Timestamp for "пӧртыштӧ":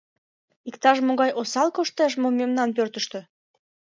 2.75-3.19